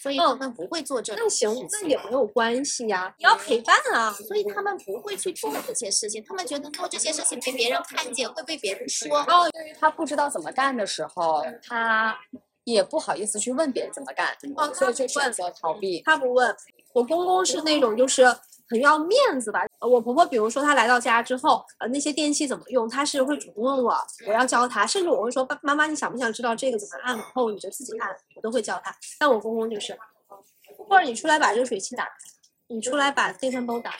[0.00, 1.68] 所以他们不会做这种那行事，情。
[1.72, 4.12] 那也没有关系呀，你要陪伴啊。
[4.12, 9.18] 所以他们不会去做这些事情，他们觉得做这些事情被别人看见，会被别人说。
[9.18, 12.18] 哦，对于他不知道怎么干的时候，他
[12.64, 16.02] 也不好意思去问别人怎么干，哦所以就选择逃避。
[16.04, 16.54] 他不问，
[16.94, 18.24] 我公公是那种就是
[18.70, 19.60] 很要面子吧。
[19.80, 23.94] 我婆婆比如说她来到家之后，呃，那些电器怎么用，她是会主动问我，
[24.26, 27.16] 我要教她，甚至我会说爸妈妈，你想不想知道这个怎么按？
[27.16, 28.94] 然后你就自己按，我都会教她。
[29.18, 29.96] 但我公公就是，
[30.88, 32.10] 或者你出来把热水器打开，
[32.68, 33.98] 你出来把电饭煲打开，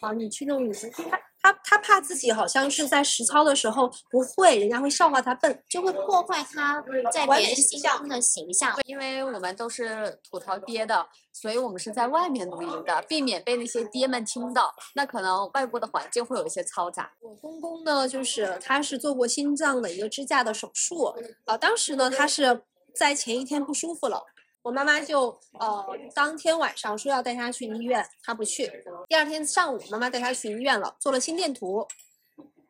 [0.00, 5.62] 好，你去弄你他他他怕自己好像是在实操的时候不会，人家会笑话他笨。
[5.68, 6.82] 就会破坏他
[7.12, 8.74] 在别人心中的形象。
[8.84, 14.74] 因为我们都是吐槽爹的，所以我们是在外面录音的，避免被那些爹们听到。
[14.94, 17.12] 那可能外部的环境会有一些嘈杂。
[17.20, 24.24] 我公公呢，就是他是做过心脏的一个支架的手术啊、当时呢，他是在前一天不舒服了，
[24.66, 25.28] 我妈妈就
[25.60, 28.68] 呃当天晚上说要带他去医院，他不去。
[29.06, 31.86] 第二天上午，妈妈带他去医院了，做了心电图，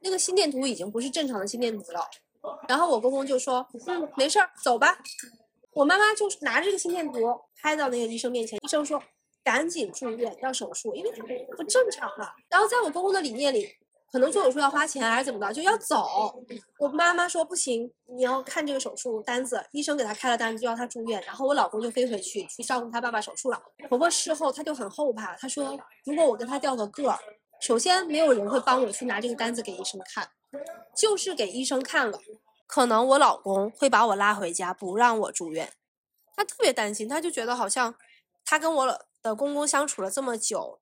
[0.00, 2.06] 那个心电图已经不是正常的心电图了。
[2.68, 4.98] 然后我公公就说：“嗯，没事儿，走吧。”
[5.72, 9.02] 我妈妈就拿着这个心电图拍到那个医生面前，医生说
[9.42, 11.10] 赶紧住院要手术，因为
[11.56, 12.34] 不正常了。
[12.50, 13.74] 然后在我公公的理念里，
[14.16, 16.42] 可能做手术要花钱还是怎么的，就要走。
[16.78, 21.22] 我妈妈说不行，你要看这个手术单子，医生给他开了单子就要他住院。
[21.26, 23.62] 然后我老公就飞回去去照顾他爸爸手术了。
[23.90, 27.18] 婆婆事后她就很后怕，她说如果我跟他掉个个儿，
[27.60, 30.26] 首先没有人会帮我去拿这个单子给医生看，
[30.96, 32.18] 就是给医生看了，
[32.66, 35.70] 可能我老公会把我拉回家，不让我住院。
[36.34, 37.94] 她特别担心，她就觉得好像
[38.46, 40.80] 她跟我的公公相处了这么久，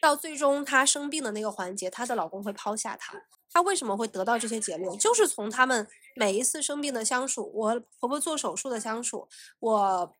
[0.00, 3.22] 到最终她生病的那个环节，她的老公会抛下她。
[3.50, 4.98] 她为什么会得到这些结论？
[4.98, 9.28] 就是从他们每一次生病的相处，我婆婆做手术的相处，
[9.58, 10.12] 我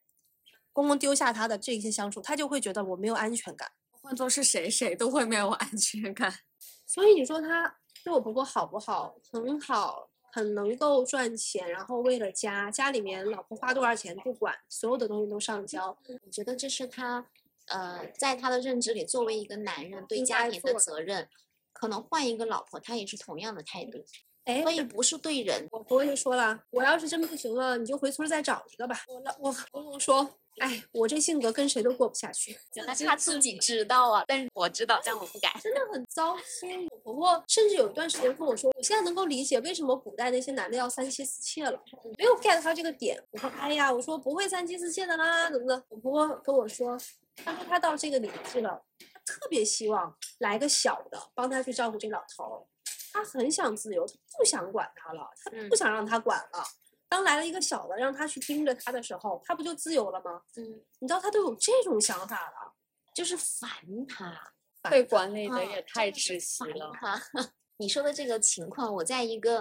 [0.72, 3.72] 公公丢下她的这些相处，她就会觉得我没有安全感。
[4.00, 6.32] 换做是谁，谁都会没有安全感。
[6.86, 9.16] 所以你说她对我婆婆好不好？
[9.30, 15.88] 很好，很能够赚钱，然后为了家，家里面老婆花多少钱不管，所有的东西都上交。
[16.24, 17.26] 我觉得这是他
[17.68, 21.28] 呃，在他的认知里，作为一个男人对家庭的责任，
[21.72, 24.04] 可能换一个老婆，他也是同样的态度。
[24.44, 29.04] 哎，所以不是对人，我婆婆就说了，我要是真不行了，你就回村儿再找一个吧。
[29.08, 35.52] 我老我公公说，哎，我这性格跟谁都过不下去，那他自己知道啊，但是我知道，但我不敢。
[35.60, 36.86] 真的很糟心。
[36.92, 41.82] 我婆婆甚至有一段时间跟我说，我现在能够理解为什么古代那些男的要三妻四妾了，
[42.16, 43.20] 没有 get 到这个点。
[43.32, 45.82] 我说，哎呀，我说不会三妻四妾的啦，怎么的？
[45.88, 46.96] 我婆婆跟我说，
[47.36, 52.66] 她说她到这个年纪了，她特别希望来个小的帮他去照顾这老头儿。
[53.12, 56.64] 她很想自由，他不想管他了，她嗯不想让他管了。
[57.08, 60.42] 当来了一个小的，让他去盯着他的时候，他不就自由了吗？
[60.56, 62.74] 嗯，你知道他都有这种想法了。
[63.14, 63.70] 就是烦
[64.06, 64.52] 他，
[64.90, 66.92] 被管理的啊也太窒息了。
[66.92, 67.52] 是烦他。
[67.78, 69.60] 你说的这个情况，我在一个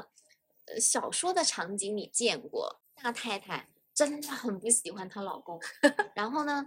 [0.66, 2.82] 呃小说的场景里见过。
[3.02, 5.60] 大太太真的很不喜欢她老公，
[6.16, 6.66] 然后呢，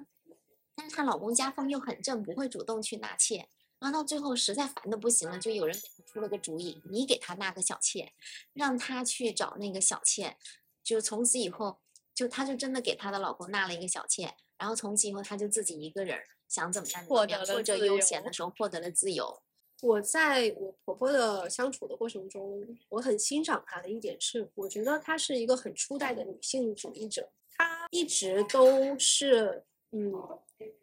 [0.78, 3.48] 但是她老公家风又很正，不会主动去纳妾。
[3.80, 8.12] 然后到最后实在烦的不行了，就有人给她出了个主意，你给她纳个小妾，
[8.52, 10.36] 让她去找那个小妾，
[10.84, 11.80] 就从此以后，
[12.14, 19.42] 就她就真的给她的老公纳了一个小妾，然后从此以后她就自己一个人想怎么样怎么样，得了过着悠闲的时候获得了自由。
[19.80, 30.12] 我在我婆婆的相处的过程中，我很欣赏她的一点是，我觉得她是一个很初代的女性主义者，她一直都是嗯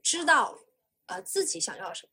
[0.03, 0.57] 知道
[1.07, 2.09] 呃自己想要什么。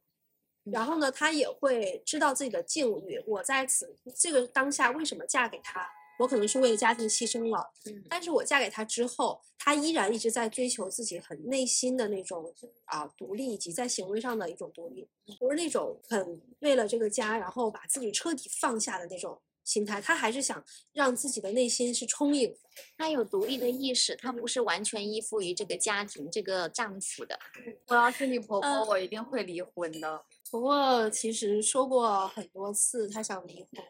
[0.72, 3.22] 然后呢，他也会知道自己的境遇。
[3.27, 5.88] 我在此这个当下为什么嫁给他？
[6.18, 15.09] 我可能是为了家庭牺牲了，嗯但是我嫁给他之后，他依然一直在追求自己很内心的那种啊独立，以及在行为上的一种独立，
[15.40, 20.01] 不是那种很为了这个家，然后把自己彻底放下的那种心态。
[20.01, 22.59] 他还是想让自己的内心是充盈的。
[22.96, 27.38] 她有独立的意识，她不是完全依附于这个家庭、这个丈夫的。
[27.87, 30.25] 我要是你婆婆，嗯我一定会离婚的。
[30.51, 33.85] 婆婆其实说过很多次，她想离婚。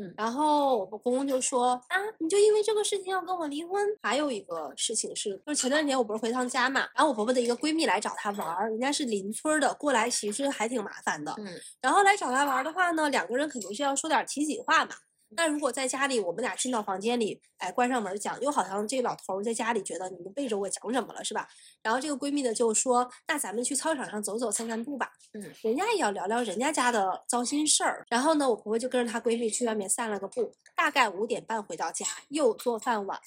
[0.00, 3.84] 嗯然后我公公就说啊，你就因为这个事情要跟我离婚？
[4.02, 11.34] 还有一个事情是，就是前段时间我不是回趟家嘛，然后我婆婆的一个闺蜜来找她玩儿，人家是邻村的，过来其实还挺麻烦的。
[11.38, 11.46] 嗯
[11.80, 14.92] 然后来找她玩儿的话呢，两个人肯定是要说点儿体己话嘛。
[15.30, 21.46] 那如果在家里，我们俩进到房间里，哎，关上门讲，又好像这老头儿在家里觉得你们背着我讲什么了，是吧？
[21.82, 25.12] 然后这个闺蜜呢就说，那咱们去操场上走走、散散步吧。
[25.34, 28.06] 嗯，人家也要聊聊人家家的糟心事儿。
[28.08, 33.22] 然后呢，我婆婆就跟着她闺蜜去外面散了个步，大概五点半回到家，又做饭晚了。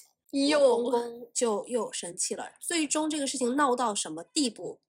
[0.58, 2.50] 我公公就又生气了。
[2.58, 4.80] 最终这个事情闹到什么地步？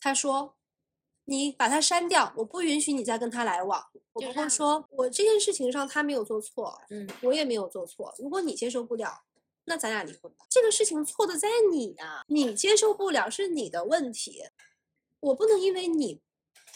[0.00, 0.56] 她说
[1.30, 3.80] ：“你把他删掉，我不允许你再跟他来往。”
[4.12, 8.12] 我婆婆就让说：“我这件事情上他没有做错，嗯，我也没有做错。
[8.18, 9.22] 如果你接受不了，
[9.66, 10.44] 那咱俩离婚吧。
[10.50, 14.42] 这个事情错的在你啊、你接受不了是你的问题，
[15.20, 16.20] 我不能因为你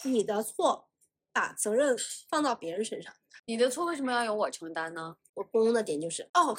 [0.04, 0.86] 你的错
[1.32, 1.96] 把责任
[2.28, 3.12] 放到别人身上。”
[3.46, 5.16] 你的错为什么要由我承担呢？
[5.34, 6.56] 我公公的点就是，哦，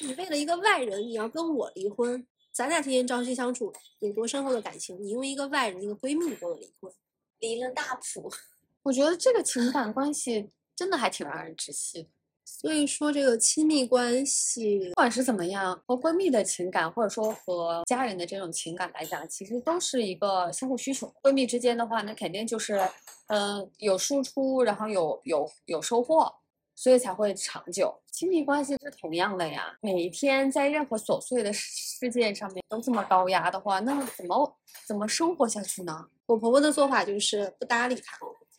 [0.00, 6.92] 你为了一个外人，你要跟我离婚，咱俩天天朝夕相处，有多深厚的感情，你因为一个外人，一个闺蜜，你跟我离婚，
[7.40, 8.30] 离了大谱。
[8.84, 12.08] 我觉得这个情感关系真的还挺让人窒息的。
[12.50, 21.12] 所以说这个亲密关系不，管是怎么样，和闺蜜的情感，或者说和家人的这种情感来讲，其实都是一个相互需求。
[21.22, 22.80] 闺蜜之间的话，那肯定就是，
[23.26, 26.34] 嗯、有输出，然后有有有收获，
[26.74, 27.94] 所以才会长久。
[28.10, 31.70] 亲密关系是同样的呀，每一天在任何琐碎的事
[32.00, 36.08] 事件上面都这么高压的话，那怎么怎么生活下去呢？
[36.28, 38.18] 我婆婆的做法就是不搭理他，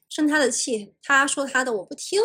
[0.10, 2.20] 生他的气，他说他的我不听，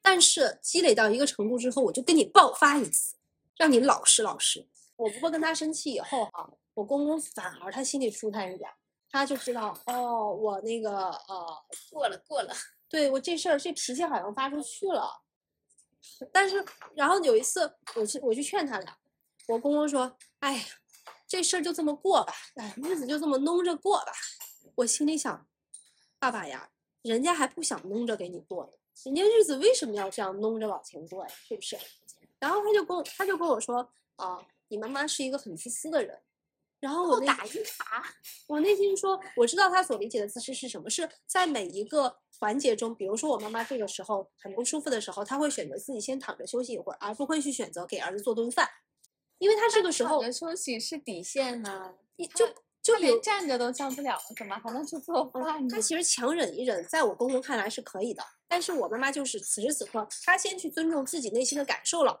[0.00, 3.16] 但是积累到一个程度之后，我就跟你爆发一次，
[3.56, 4.68] 让你老实老实。
[4.94, 8.70] 我婆婆跟他生气以后哈、我公公反而他心里舒坦一点，
[9.10, 12.54] 他就知道哦，我那个呃过了过了，
[12.88, 15.22] 对我这事儿，这脾气好像发出去了。
[16.32, 18.96] 但是，然后有一次，我去我去劝他俩，
[19.48, 20.64] 我公公说：“哎呀，
[21.26, 24.12] 这事儿就这么过吧，哎，日子就这么弄着过吧。”
[24.76, 25.46] 我心里想，
[26.18, 26.70] 爸爸呀，
[27.02, 28.72] 人家还不想弄着给你过呢，
[29.04, 31.32] 人家日子为什么要这样弄着往前过呀？
[31.48, 31.76] 是不是？
[32.38, 36.20] 然后他就跟我他就跟我说：“啊，你妈妈是一个很自私的人。”
[36.80, 37.84] 然后我打一耙。
[38.46, 48.68] 我内心说，我知道他所理解的自私是什么，是在每一个环节中，比如说我妈妈这个时候很不舒服的时候，她会选择自己先躺着休息一会儿，而不会去选择给儿子做顿饭，
[49.38, 52.46] 因为她这个时候休息是底线呢、你就
[52.84, 55.80] 就连站着都上不了了，怎么还能去做饭呢她？
[55.80, 62.20] 其实强忍一忍，在我公公看来是可以的，但是我妈妈就是此时此刻，她先去尊重自己内心的感受了。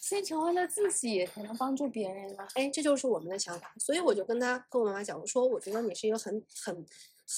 [0.00, 2.48] 先成为了自己，才能帮助别人啊。
[2.54, 3.72] 哎，这就是我们的想法。
[3.78, 6.84] 所以我就跟她跟我妈妈讲，我说我觉得你是一个很很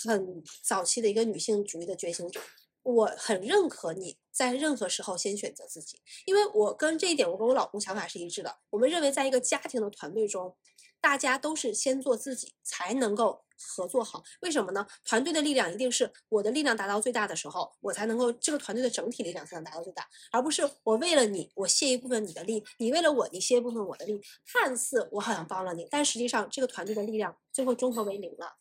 [0.04, 2.40] 很早期的一个女性主义的觉醒者。
[2.82, 8.56] 我很认可你在任何时候先选择自己，因为我跟这一点，我跟我老公想法是一致的。
[8.70, 10.56] 我们认为，在一个家庭的团队中，
[11.00, 14.22] 大家都是先做自己，才能够合作好。
[14.40, 14.86] 为什么呢？
[15.04, 24.20] 团队的力量一定是我的力量达到最大的时候，我才能够这个团队的整体力量才能达到最大，而不是我为了你，我卸一部分你的力，你为了我，你卸一部分我的力。
[24.52, 28.56] 看似我好像帮了你，但实际上这个团队的力量最后综合为零了。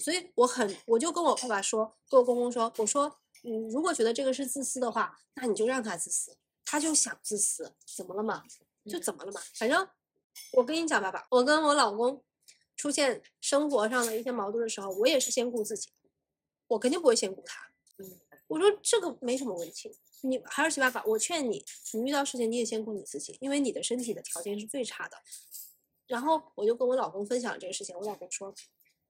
[0.00, 3.18] 所以我很，我就跟我爸爸说，跟我公公说，我说。
[3.44, 8.44] 嗯，如果觉得这个是自私的话，那你就让他自私，他就想自私，怎么了嘛？
[8.88, 9.40] 就怎么了嘛？
[9.56, 9.88] 反正
[10.52, 12.22] 我跟你讲，爸爸，我跟我老公
[12.76, 15.90] 出现生活上的一些矛盾的时候，我也是先顾自己，
[16.68, 17.68] 我肯定不会先顾他。
[17.98, 25.16] 嗯，我说这个没什么问题，你还是爸爸，我劝你，你遇到事情你也先顾你自己，因为你的身体的条件是最差的。
[26.06, 28.54] 然后我就跟我老公分享这个事情，我老公说。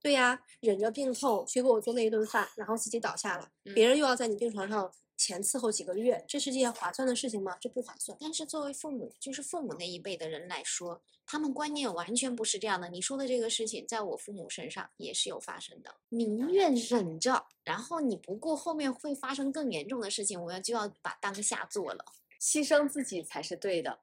[0.01, 4.93] 对呀，忍着病痛去给我做那一顿饭，然后自己倒下了，别人又要在你病床上
[5.23, 7.57] 前伺候几个月，这是件划算的事情吗？
[7.61, 8.17] 这不划算。
[8.21, 12.89] 但是作为父母，就是父母那一辈的人来说，他们观念完全不是这样的。
[12.89, 15.95] 你说的这个事情，在我父母身上也是有发生的。
[16.09, 22.05] 宁愿忍着，然后你不顾后面会发生更严重的事情，我要就要把当下做了，
[22.41, 24.01] 牺牲自己才是对的，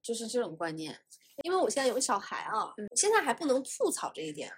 [0.00, 1.00] 就是这种观念。
[1.42, 4.52] 因为我现在有个小孩啊，现在还不能吐槽这一点。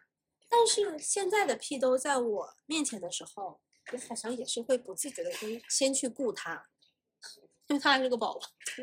[0.49, 3.61] 但是现在的屁都在我面前的时候，
[3.93, 6.67] 我好像也是会不自觉的先先去顾他，
[7.69, 8.41] 因为他还是个宝宝。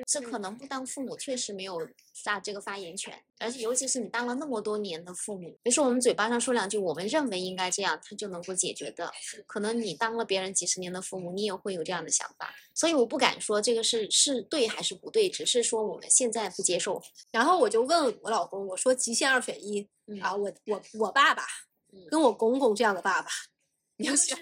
[0.07, 1.85] 这可能不当父母确实没有
[2.23, 9.11] 大这个发言权，而且尤其是你当了那么多年的父母，别说我们嘴巴上说两句，我们认为应该这样，他就能够解决的。
[9.45, 12.53] 可能你当了别人几十年的父母，你也会有这样的想法。
[12.73, 17.01] 所以我不敢说这个是是对还是不对，只是说我们现在不接受。
[17.31, 19.89] 然后我就问我老公，我说极限二选一。
[20.21, 21.45] 啊，我我我爸爸，
[22.09, 23.29] 跟我公公这样的爸爸，
[24.01, 24.37] 你要选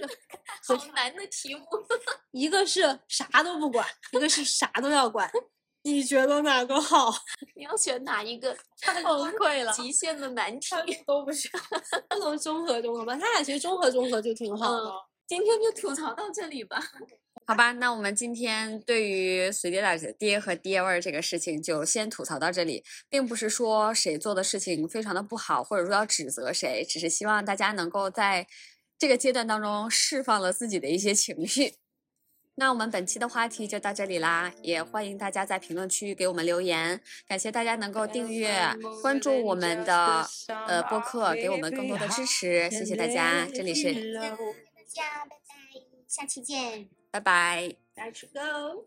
[0.66, 1.66] 好难的题目，
[2.32, 5.30] 一个是啥都不管，一个是啥都要管，
[5.84, 7.14] 你觉得哪个好？
[7.56, 8.56] 你要选哪一个？
[8.80, 10.68] 太崩溃了，极限的难题
[11.06, 11.52] 都不选，
[12.10, 13.16] 不能综合综合吧？
[13.18, 14.92] 他俩其实综合综合就挺好的。
[15.28, 16.82] 今天就吐槽到这里吧。
[17.46, 28.46] 好吧，那我们今天对于随爹的爹和爹味儿这个事情就先吐槽到这里，并不是说谁做的事情非常的不好，或者说要指责谁，只是希望大家能够在
[29.00, 31.74] 这个阶段当中释放了自己的一些情绪。
[32.56, 38.54] 那我们本期的话题就到这里啦，也欢迎大家在评论区给我们留言，感谢大家能够订阅
[39.02, 40.28] 关注我们的
[40.68, 44.22] 呃播客，给我们更多的支持，谢谢大家，这里是，大
[44.86, 46.90] 家拜拜，下期见。
[47.12, 47.76] 拜拜。
[47.96, 48.84] Let's go.